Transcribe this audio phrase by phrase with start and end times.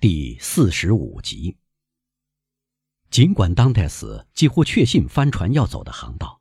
[0.00, 1.58] 第四十五集。
[3.10, 6.40] 尽管当泰斯几乎确信帆船要走的航道，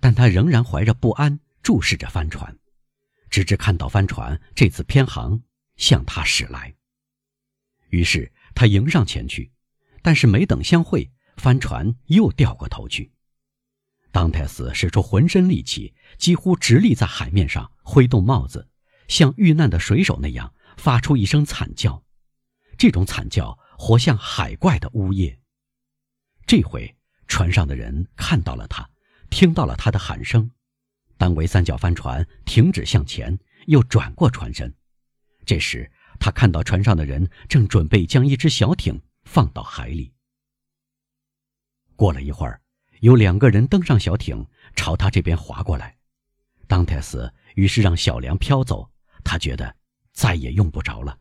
[0.00, 2.58] 但他仍然怀着不安注视着帆船，
[3.30, 5.40] 直至看到帆船这次偏航
[5.76, 6.74] 向他驶来。
[7.90, 9.52] 于是他迎上前去，
[10.02, 13.12] 但是没等相会，帆船又掉过头去。
[14.10, 18.68] 当泰斯使出浑身力气，几乎直立在海面上，挥动帽子，
[19.06, 22.04] 像遇难的水手那样发出一声惨叫。
[22.78, 25.38] 这种惨叫活像海怪的呜咽。
[26.46, 26.96] 这回
[27.26, 28.88] 船上的人看到了他，
[29.28, 30.50] 听到了他的喊声。
[31.18, 34.72] 当桅三角帆船停止向前，又转过船身。
[35.44, 40.14] 这时，他看到船上的人正准备将一只小艇放到海里。
[41.96, 42.62] 过了一会儿，
[43.00, 45.98] 有两个人登上小艇，朝他这边划过来。
[46.68, 48.88] 当泰斯于是让小梁飘走，
[49.24, 49.74] 他觉得
[50.12, 51.18] 再也用不着了。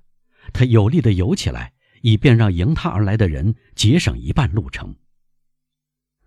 [0.54, 4.96] 他有力地游起来，以便让迎他而来的人节省一半路程。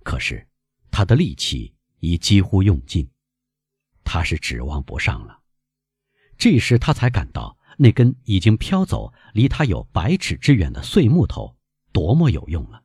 [0.02, 0.46] 可是，
[0.90, 3.08] 他的力气已几乎用尽，
[4.04, 5.40] 他是指望不上了。
[6.38, 11.56] 这时，他才感到那根已经飘走、离他有百尺之远的碎木头
[11.92, 12.82] 多么有用了。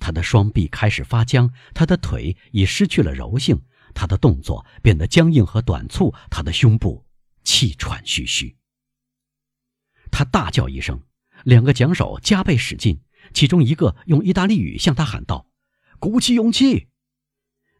[0.00, 3.60] 他的双臂开始发僵，他的腿已失去了柔性，
[3.94, 7.04] 他的动作变得僵硬和短促，他的胸部
[7.42, 8.56] 气喘吁吁。
[10.10, 11.02] 他大叫一声，
[11.44, 13.00] 两个桨手加倍使劲，
[13.32, 15.46] 其中一个用意大利语向他喊道
[15.98, 16.88] ：“鼓起勇气！”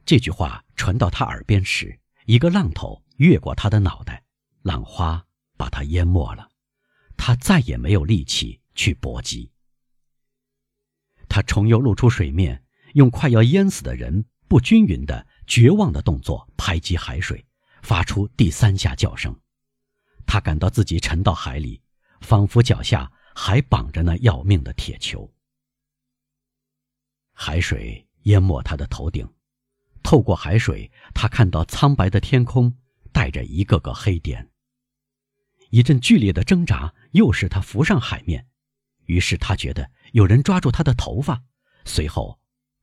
[0.04, 4.24] 这句话传到他耳边时，一个浪头越过他的脑袋，
[4.62, 6.48] 浪花把他淹没了，
[7.16, 9.50] 他再也没有力气去搏击。
[11.28, 17.44] 他重又露出水面，用快要淹死的人不均匀的绝望的动作拍击海水，
[17.82, 19.38] 发出第三下叫声。
[20.26, 21.82] 他感到自己沉到海里。
[22.20, 25.32] 仿佛脚下还绑着那要命的铁球。
[27.32, 29.28] 海水淹没他的头顶，
[30.02, 32.76] 透过海水，他看到苍白的天空
[33.12, 34.50] 带着一个个黑点。
[35.70, 38.46] 一阵剧烈的挣扎，又使他浮上海面。
[39.04, 41.42] 于是他觉得有人抓住他的头发，
[41.84, 42.38] 随后，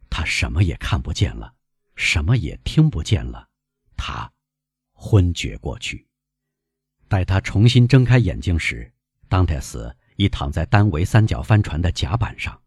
[0.09, 1.53] 他什么也看不见了，
[1.95, 3.49] 什么也听不见了，
[3.97, 4.31] 他
[4.93, 6.07] 昏厥过去。
[7.07, 8.91] 待他重新睁开眼睛时，
[9.27, 12.61] 当泰斯已躺在单桅三角帆船的甲板上，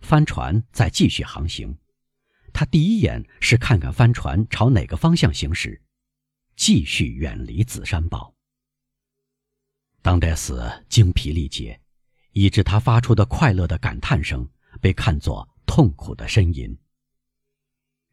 [0.00, 1.76] 帆船在继续航行。
[2.52, 5.80] 他第一眼是看看帆船朝哪个方向行驶，
[6.54, 8.34] 继续远离紫山堡。
[10.02, 11.80] 当泰斯精疲力竭，
[12.32, 14.48] 以致他发出的快乐的感叹声
[14.80, 16.76] 被看作痛苦的呻吟。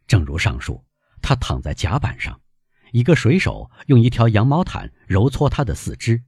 [0.08, 0.86] 正如上述，
[1.22, 2.40] 他躺在甲板上，
[2.92, 6.24] 一个水手用一条羊毛毯揉搓他的四肢，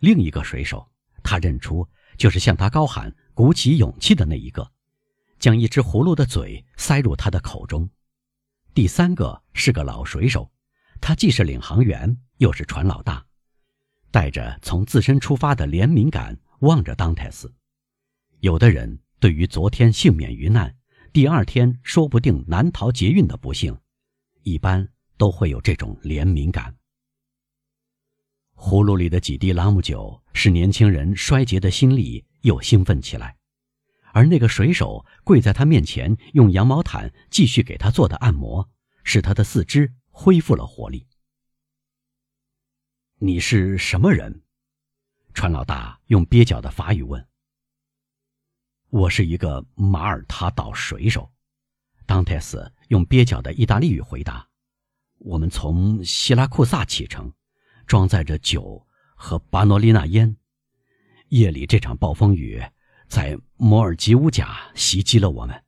[0.00, 0.92] 另一个水手。
[1.24, 4.70] 他认出，就是向他高喊“鼓起勇气”的那一个，
[5.40, 7.90] 将一只葫芦的嘴塞入他的口中。
[8.72, 10.52] 第三个是个老水手，
[11.00, 13.24] 他既是领航员，又是船老大，
[14.10, 17.52] 带着从自身出发的怜悯感望着当泰斯。
[18.40, 20.76] 有的人对于昨天幸免于难，
[21.12, 23.76] 第二天说不定难逃劫运的不幸，
[24.42, 24.86] 一般
[25.16, 26.76] 都会有这种怜悯感。
[28.66, 33.36] 葫芦里的几滴朗姆酒使年轻人衰竭的心力又兴奋起来，
[34.14, 38.66] 而那个水手跪在他面前，用羊毛毯继续给他做的按摩，
[39.02, 41.06] 使他的四肢恢复了活力。
[43.18, 44.42] 你是什么人？
[45.34, 47.22] 船老大用蹩脚的法语问。
[48.88, 51.30] 我是一个马耳他岛水手，
[52.06, 54.48] 当泰斯用蹩脚的意大利语回答。
[55.18, 57.30] 我们从希拉库萨启程。
[57.86, 60.36] 装载着酒和巴诺利纳烟。
[61.28, 62.62] 夜里，这场暴风雨
[63.08, 65.64] 在摩尔吉乌贾袭击了我们，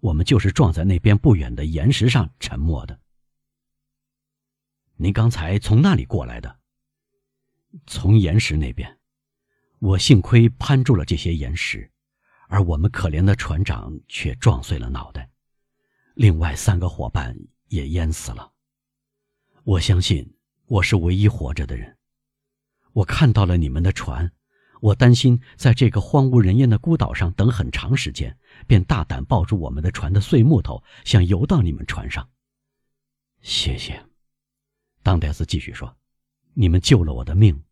[0.00, 2.98] 我们就是撞在那边不远的岩石上沉没的。
[4.96, 6.58] 您刚才从那里过来的？
[7.86, 8.98] 从岩石那边。
[9.78, 11.90] 我幸亏攀住了这些岩石，
[12.48, 15.30] 而我们可怜的船长却撞碎了脑袋，
[16.14, 17.36] 另外三个伙伴
[17.68, 18.52] 也淹死了。
[19.62, 20.34] 我相信。
[20.70, 21.98] 我是唯一活着的人，
[22.92, 24.30] 我看到了你们的船，
[24.80, 28.38] 我担心在这个荒无人烟的孤岛上等很长时间，
[28.68, 32.30] 便大胆抱住我们的船的碎木头，想游到你们船上。
[33.40, 34.00] 谢谢，
[35.02, 35.96] 当戴斯继续说
[36.54, 37.64] ：“你们救了我的命。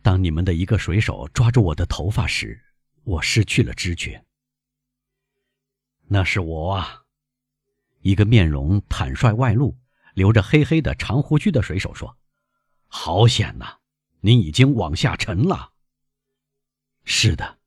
[0.00, 2.58] 当你们的一个水手抓住我的头发时，
[3.04, 4.24] 我失去了知觉。
[6.06, 7.02] 那是我啊，
[8.00, 9.76] 一个面容坦率外露。”
[10.18, 12.18] 留着黑黑的长胡须的水手说
[12.90, 13.78] ：“好险呐，
[14.18, 15.72] 您已经往下沉了。”
[17.06, 17.58] 是的，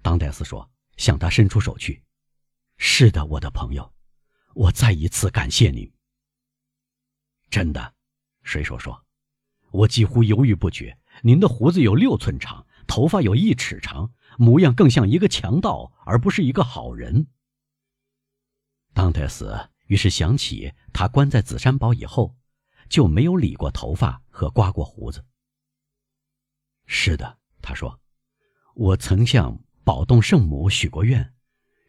[0.00, 2.02] 当戴斯说，向他伸出手去。
[2.78, 3.92] 是的，我的朋友，
[4.54, 5.92] 我再一次感谢您。
[7.50, 7.94] 真的，
[8.42, 9.04] 水手说，
[9.70, 10.98] 我几乎犹豫不决。
[11.20, 17.26] 您的胡子有六寸长，头发有一尺长，模样更像一个强盗，而不是一个好人。
[18.94, 22.36] 当戴斯于是想起，他关在紫山堡以后，
[22.88, 25.24] 就没有理过头发和刮过胡子。
[26.86, 28.00] 是的，他说，
[28.74, 31.34] 我曾向宝洞圣母许过愿。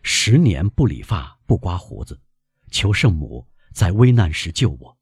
[0.03, 2.21] 十年不理发不刮胡子，
[2.69, 4.97] 求圣母在危难时救我。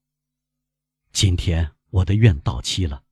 [1.11, 3.03] 今天我的愿到期了，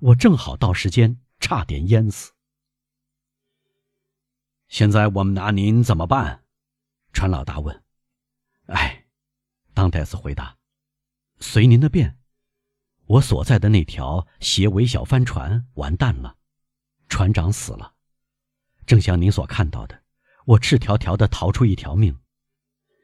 [0.00, 2.32] 我正好到时间，差点淹死。
[4.66, 6.44] 现在我们拿您怎么办？
[7.12, 7.84] 船老大问。
[8.66, 8.97] 哎，
[9.90, 10.56] 戴斯回答
[11.40, 12.18] ：“随您的便。
[13.06, 16.36] 我所在的那条斜尾小帆船完蛋了，
[17.08, 17.94] 船长死了，
[18.86, 20.02] 正像您所看到的。”
[20.48, 22.18] 我赤条条的逃出一条命，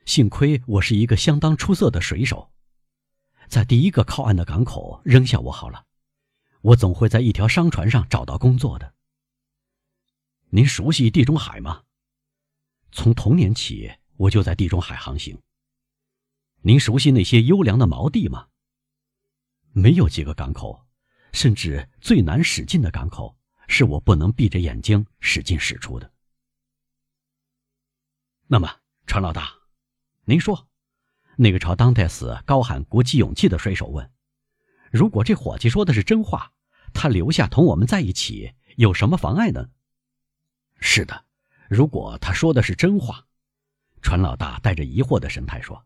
[0.07, 2.51] 幸亏我是一个相当出色的水手，
[3.49, 5.85] 在第一个靠岸的港口扔下我好了，
[6.63, 8.95] 我总会在一条商船上找到工作的。
[10.49, 11.83] 您熟悉地中海吗？
[12.93, 15.39] 从童年起我就在地中海航行。
[16.67, 18.49] 您熟悉那些优良的锚地吗？
[19.73, 20.87] 没有几个港口，
[21.31, 23.37] 甚至最难驶进的港口，
[23.69, 26.11] 是我不能闭着眼睛使劲使出的。
[28.47, 29.53] 那么，船老大，
[30.25, 30.67] 您说，
[31.37, 34.11] 那个朝当代死高喊鼓起勇气的水手问
[34.91, 36.51] ：“如果这伙计说的是真话，
[36.95, 39.69] 他留下同我们在一起有什么妨碍呢？”
[40.81, 41.27] 是的，
[41.69, 43.27] 如果他说的是真话，
[44.01, 45.85] 船老大带着疑惑的神态说：“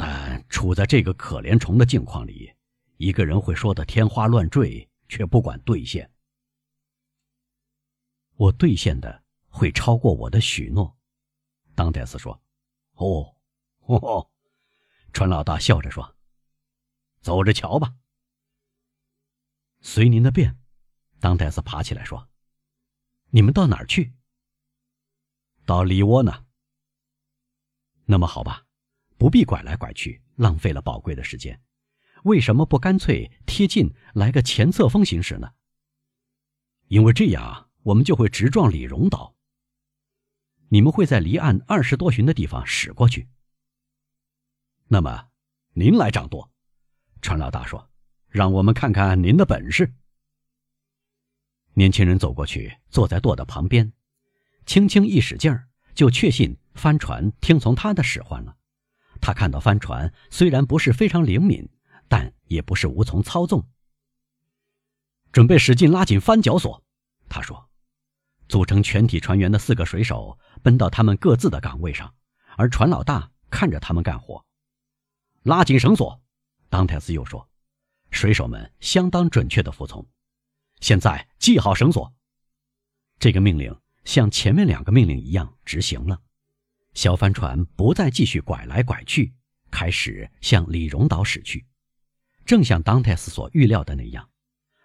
[0.00, 2.50] 但处在这个可怜虫的境况里，
[2.96, 6.10] 一个人会说的天花乱坠，却不管兑现。
[8.36, 10.96] 我兑现的会超过我的许诺。”
[11.76, 12.42] 当戴斯说
[12.96, 13.36] ：“哦，
[13.80, 14.30] 哦。”
[15.12, 16.16] 船老大笑着说
[17.20, 17.94] ：“走着瞧吧。”
[19.82, 20.58] 随您的便。
[21.18, 22.30] 当戴斯爬起来说
[23.28, 24.14] ：“你们到哪儿去？”
[25.66, 26.46] 到里窝呢。
[28.06, 28.64] 那么好吧，
[29.20, 31.60] 不必拐来拐去，浪费了宝贵的时间。
[32.24, 35.50] 为什么不干脆贴近来个前侧风行驶呢？
[36.88, 39.36] 因为这样我们就会直撞李荣岛。
[40.70, 43.28] 你们会在离岸二十多寻的地方驶过去。
[44.88, 45.28] 那么，
[45.74, 46.50] 您来掌舵。
[47.20, 47.90] 船老大说
[48.26, 49.92] ：“让我们看看您的本事。”
[51.76, 53.92] 年轻人走过去，坐在舵的旁边，
[54.64, 58.56] 轻轻一使劲儿，就确信帆船听从他的使唤了。
[59.20, 61.68] 他看到帆船虽然不是非常灵敏，
[62.08, 63.68] 但也不是无从操纵。
[65.32, 66.82] 准备使劲拉紧帆脚索，
[67.28, 67.68] 他说。
[68.48, 72.12] 组成全体船员的四个水手奔到他们各自的岗位上，
[72.56, 74.44] 而船老大看着他们干活，
[75.44, 76.20] 拉紧绳索。
[76.68, 77.48] 当泰斯又说
[78.10, 80.04] ：“水手们相当准确的服从。
[80.80, 82.12] 现在系好绳索。”
[83.20, 83.72] 这个命令
[84.04, 86.20] 像前面两个命令一样执行了。
[87.00, 89.32] 小帆船不再继续拐来拐去，
[89.70, 91.64] 开始向李荣岛驶去，
[92.44, 94.28] 正像当泰斯所预料的那样。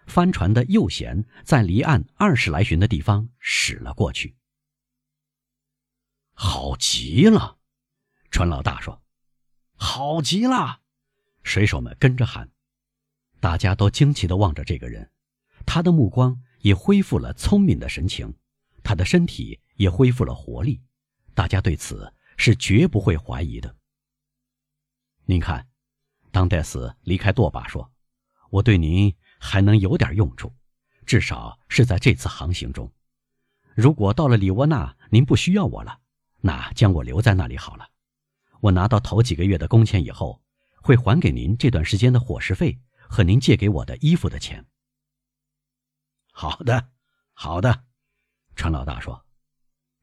[0.06, 4.34] 帆船的右舷在离岸二十来寻的地方驶了过去。
[6.32, 7.58] 好极了，
[8.30, 9.02] 船老大说
[9.76, 10.80] ：“好极了！”
[11.44, 12.50] 水手们跟着喊。
[13.40, 15.10] 大家都惊奇地望着这个人，
[15.66, 18.34] 他的目光也恢复了聪明的神情，
[18.82, 20.80] 他的身体也恢复了活力。
[21.36, 23.76] 大家对此是绝不会怀疑的。
[25.26, 25.68] 您看，
[26.32, 27.92] 当戴斯离开舵把说
[28.50, 30.50] ：“我对您。”还能有点用处，
[31.04, 32.90] 至少是在这次航行中。
[33.74, 36.00] 如果到了里沃纳，您不需要我了，
[36.40, 37.86] 那将我留在那里好了。
[38.60, 40.42] 我拿到头几个月的工钱以后，
[40.80, 44.64] 会还给您这段时间的伙食费和您借给我的衣服的钱。
[46.32, 46.88] 好的，
[47.34, 47.84] 好的，
[48.56, 49.22] 船老大说：“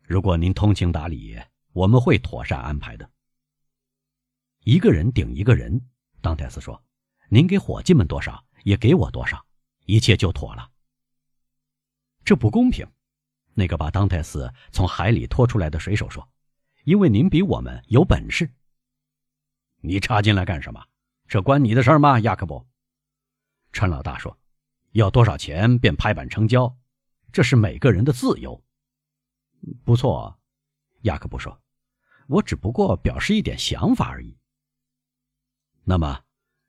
[0.04, 1.40] 如果您通情达理，
[1.72, 3.10] 我们会妥善安排的。”
[4.64, 5.82] 一个人顶一个人，
[6.22, 6.84] 当泰斯说
[7.30, 9.46] ：“您给伙计们多少？”也给我多少，
[9.88, 10.72] 一切就妥了。
[12.24, 12.88] 这不公平，
[13.54, 16.26] 那个把当泰斯从海里拖出来的水手说
[16.86, 18.50] ：“因为您比我们有本事。”
[19.84, 20.82] 你插进来干什么？
[21.28, 22.66] 这关你的事吗，亚克布？
[23.74, 24.40] 陈老大说
[24.94, 26.78] ：“要多少钱便拍板成交，
[27.34, 28.64] 这是每个人的自由。”
[29.84, 30.40] 不错，
[31.02, 31.62] 雅各布说
[32.28, 34.38] ：“我只不过表示一点想法而已。”
[35.84, 36.24] 那么，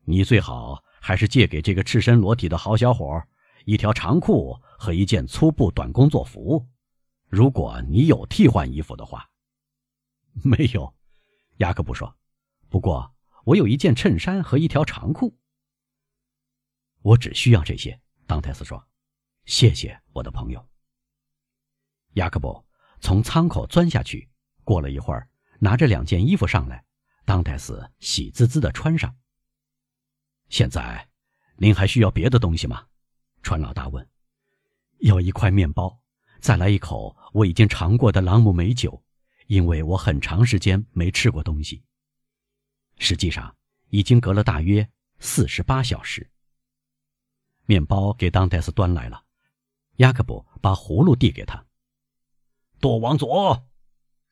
[0.04, 0.82] 你最好。
[1.06, 3.22] 还是借给这个赤身裸体的好小伙
[3.66, 6.66] 一条长裤和一件粗布短工作服。
[7.28, 9.28] 如果你有替换衣服的话，
[10.42, 10.94] 没有。
[11.58, 12.16] 雅各布说
[12.70, 15.38] ：“不过我有一件衬衫和一条长裤。
[17.02, 18.82] 我只需要这些。”当泰斯说
[19.44, 20.68] ：“谢谢我的朋友。”
[22.16, 22.64] 雅各布
[23.00, 24.28] 从舱口钻下去，
[24.62, 26.84] 过了一会儿，拿着两件衣服上来，
[27.24, 29.14] 当泰斯喜滋滋的穿上。
[30.48, 31.08] 现在，
[31.56, 32.86] 您还需要别的东西吗？
[33.42, 34.06] 船老大问。
[35.00, 36.00] 要一块面包，
[36.40, 39.02] 再来一口我已经尝过的朗姆美酒，
[39.48, 41.82] 因为我很长时间没吃过东西。
[42.98, 43.54] 实际上，
[43.88, 46.30] 已经隔了大约四十八小时。
[47.66, 49.24] 面包给当泰斯端来了，
[49.96, 51.64] 雅各布把葫芦递给他。
[52.84, 53.66] 舵往左，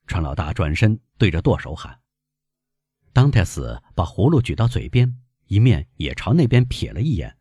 [0.07, 1.99] 船老大转身对着舵手喊。
[3.11, 7.35] 当泰斯把葫芦举到嘴边，一面也朝那边瞥了一眼，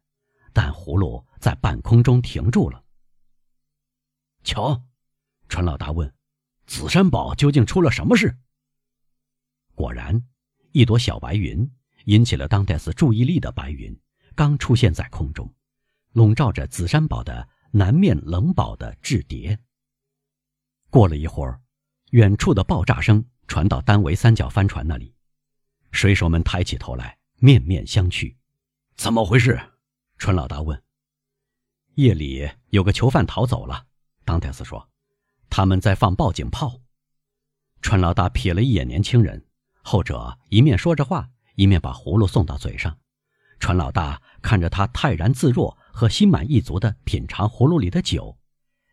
[0.53, 2.81] 但葫芦在半空中停住了。
[4.45, 4.81] 瞧，
[5.49, 6.09] 船老大问
[6.65, 8.37] ：“紫山堡究竟出了什么事？”
[9.75, 10.25] 果然，
[10.71, 11.69] 一朵小白云
[12.05, 13.93] 引起了当泰斯注意力的白云
[14.33, 15.53] 刚出现在空中，
[16.13, 19.59] 笼罩着紫山堡的南面冷堡的雉蝶。
[20.91, 21.61] 过了一会儿，
[22.09, 25.15] 远处的爆炸声传到单桅三角帆船那里，
[25.93, 28.35] 水手们抬起头来，面面相觑。
[28.97, 29.57] 怎么回事？
[30.17, 30.83] 船老大问。
[31.95, 33.85] 夜里有个囚犯逃走了。
[34.25, 34.89] 当泰斯说
[35.49, 36.81] ：“他们在放报警炮。”
[37.81, 39.45] 船老大瞥了一眼年轻人，
[39.81, 42.99] 后者一面说着话，一面把葫芦送到嘴上。
[43.59, 48.37] 船老大看着他泰然自若和心满意足地品尝葫芦里的酒，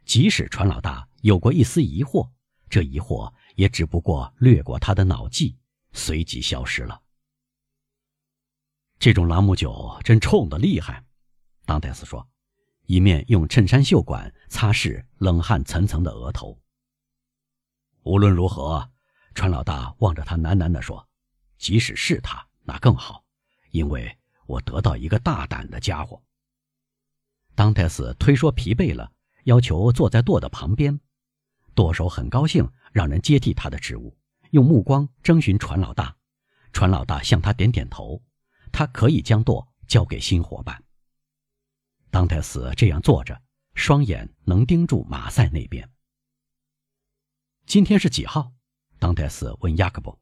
[0.04, 2.30] 即使船老大有过一丝疑惑，
[2.68, 5.56] 这疑惑也只不过掠过他的脑际，
[5.92, 7.00] 随即消失了。
[8.98, 11.04] 这种朗姆酒真冲得厉害，
[11.64, 12.28] 当泰斯说。
[12.86, 16.58] 一面用衬衫袖管擦拭冷汗层层的额头。
[18.02, 18.90] 无论如何，
[19.34, 21.06] 川老大望着他喃喃地说
[21.60, 23.22] ：“即使是他，那更好，
[23.72, 26.22] 因为我得到一个大胆的家伙。”
[27.54, 29.12] 当泰斯推说疲惫了，
[29.44, 30.98] 要求坐在舵的旁边，
[31.78, 34.18] 舵手很高兴让人接替他的职务，
[34.50, 36.16] 用目光征询船老大。
[36.72, 38.20] 船老大向他点点头，
[38.72, 40.82] 他可以将舵交给新伙伴。
[42.10, 43.40] 当泰斯这样坐着，
[43.76, 45.88] 双眼能盯住马赛那边。
[47.64, 48.52] 今天是几号？
[48.98, 50.18] 当泰斯问雅各布。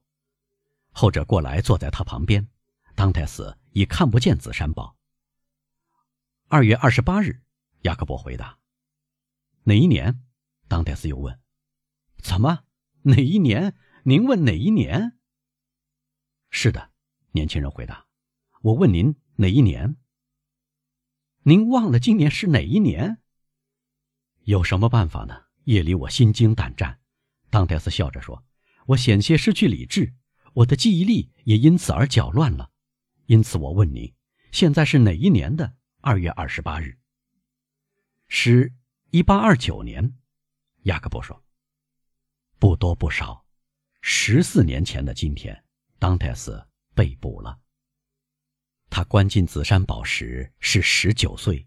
[0.90, 2.46] 后者过来坐在他旁边。
[2.94, 4.94] 当泰斯已看不见紫山堡。
[6.48, 7.40] 二月二十八日，
[7.80, 8.58] 雅各布回答。
[9.62, 10.22] 哪一年？
[10.68, 11.40] 当泰斯又问。
[12.26, 12.64] 怎么？
[13.02, 13.76] 哪一年？
[14.02, 15.16] 您问哪一年？
[16.50, 16.90] 是的，
[17.30, 18.04] 年轻人回答。
[18.62, 19.96] 我问您哪一年？
[21.44, 23.18] 您忘了今年是哪一年？
[24.40, 25.44] 有什么办法呢？
[25.66, 26.98] 夜里我心惊胆战。
[27.48, 28.44] 当泰斯笑着说
[28.86, 30.12] ：“我险些失去理智，
[30.52, 32.72] 我的记忆力也因此而搅乱了。
[33.26, 34.12] 因此，我问您，
[34.50, 36.98] 现在是哪一年的二月二十八日？
[38.26, 38.74] 是
[39.10, 40.16] 一八二九年。”
[40.82, 41.40] 雅各布说
[42.58, 43.44] ：“不多不少，
[44.00, 45.64] 十四年前的今天，
[45.98, 47.60] 当泰斯被捕了。”
[48.88, 51.66] 他关进紫山堡时是十九岁，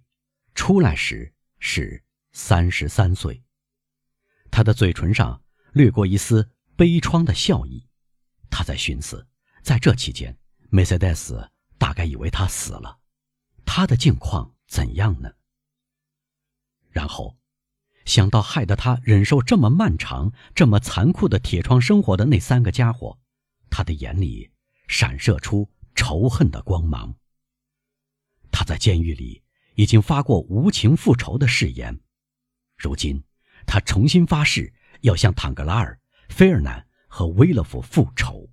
[0.55, 3.43] 出来时是三十三岁。
[4.50, 5.43] 他的嘴唇上
[5.74, 7.88] 掠过一丝悲怆的笑意。
[8.50, 9.27] 他在寻思，
[9.62, 10.36] 在这期间，
[10.69, 13.00] 梅赛德斯大概以为他死了，
[13.65, 15.31] 他的境况怎样呢？
[16.89, 17.38] 然后，
[18.09, 23.19] 想到害得他忍受这么漫长、这么残酷的铁窗生活的那三个家伙，
[23.69, 24.49] 他的眼里
[24.89, 25.69] 闪射出。
[25.95, 27.13] 仇恨的光芒。
[28.51, 29.43] 他在监狱里
[29.75, 31.99] 已经发过无情复仇的誓言，
[32.77, 33.21] 如今
[33.67, 35.99] 他重新发誓要向坦格拉尔、
[36.29, 38.49] 菲尔南和威勒夫复仇。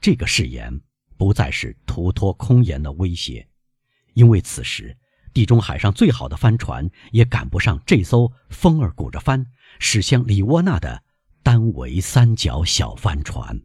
[0.00, 0.80] 这个誓言
[1.16, 3.48] 不再是徒托空言的威胁，
[4.14, 4.98] 因为此时
[5.32, 9.46] 地中海上最好的帆船也赶不上这艘风儿鼓着帆
[9.78, 11.02] 驶向里沃纳的
[11.42, 13.62] 单桅三角小帆船。